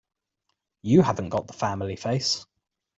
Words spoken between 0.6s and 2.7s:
You haven't got the family face.